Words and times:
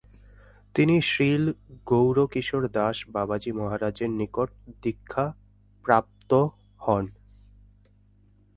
তিনি 0.75 0.95
শ্রীল 1.01 1.43
গৌরকিশোর 1.85 2.63
দাস 2.67 2.97
বাবাজী 3.09 3.51
মহারাজের 3.51 4.09
নিকট 4.09 4.49
দীক্ষা 4.81 5.25
প্রাপ্ত 5.85 6.31
হন। 6.81 7.05